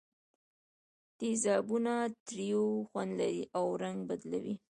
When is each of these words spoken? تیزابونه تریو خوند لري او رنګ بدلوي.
تیزابونه 1.19 1.95
تریو 2.27 2.63
خوند 2.89 3.11
لري 3.19 3.41
او 3.57 3.65
رنګ 3.81 3.99
بدلوي. 4.09 4.55